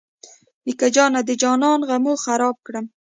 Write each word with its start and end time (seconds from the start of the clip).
نیکه 0.65 0.87
جانه 0.95 1.21
د 1.27 1.31
جانان 1.41 1.79
غمو 1.89 2.13
خراب 2.23 2.55
کړم. 2.65 2.85